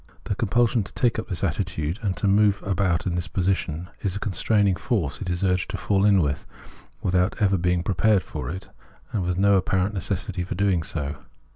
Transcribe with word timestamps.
The 0.23 0.33
compulsion 0.33 0.81
to 0.81 0.93
take 0.95 1.19
up 1.19 1.29
this 1.29 1.43
attitude 1.43 1.99
and 2.01 2.19
move 2.23 2.63
about 2.65 3.05
in 3.05 3.13
this 3.13 3.27
position, 3.27 3.87
is 4.01 4.15
a 4.15 4.19
constraining 4.19 4.75
force 4.75 5.21
it 5.21 5.29
is 5.29 5.43
urged 5.43 5.69
to 5.69 5.77
fall 5.77 6.05
in 6.05 6.23
with, 6.23 6.47
without 7.03 7.35
ever 7.39 7.55
being 7.55 7.83
prepared 7.83 8.23
for 8.23 8.49
it 8.49 8.67
and 9.11 9.21
with 9.21 9.37
no 9.37 9.57
apparent 9.57 9.93
necessity 9.93 10.43
for 10.43 10.55
doing 10.55 10.81
so. 10.81 11.17